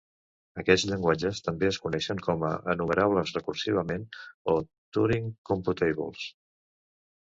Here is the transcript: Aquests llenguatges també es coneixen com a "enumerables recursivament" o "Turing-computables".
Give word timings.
Aquests 0.61 0.87
llenguatges 0.91 1.41
també 1.47 1.67
es 1.73 1.77
coneixen 1.83 2.23
com 2.29 2.47
a 2.51 2.51
"enumerables 2.75 3.37
recursivament" 3.39 4.11
o 4.57 4.59
"Turing-computables". 5.01 6.31